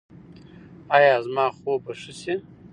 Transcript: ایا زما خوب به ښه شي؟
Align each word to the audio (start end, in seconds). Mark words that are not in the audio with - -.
ایا 0.95 1.15
زما 1.25 1.45
خوب 1.57 1.79
به 1.85 1.93
ښه 2.01 2.11
شي؟ 2.21 2.35